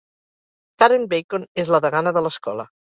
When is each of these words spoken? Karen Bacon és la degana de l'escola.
Karen 0.83 1.07
Bacon 1.13 1.47
és 1.67 1.73
la 1.77 1.85
degana 1.87 2.19
de 2.19 2.29
l'escola. 2.29 2.71